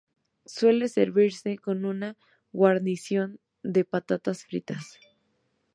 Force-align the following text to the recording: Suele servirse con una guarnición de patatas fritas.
Suele 0.47 0.87
servirse 0.87 1.59
con 1.59 1.85
una 1.85 2.17
guarnición 2.51 3.39
de 3.61 3.85
patatas 3.85 4.43
fritas. 4.45 4.99